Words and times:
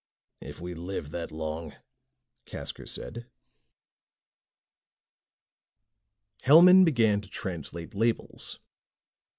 "If 0.41 0.59
we 0.59 0.73
live 0.73 1.11
that 1.11 1.31
long," 1.31 1.75
Casker 2.47 2.89
said. 2.89 3.27
Hellman 6.41 6.83
began 6.85 7.21
to 7.21 7.29
translate 7.29 7.93
labels. 7.93 8.57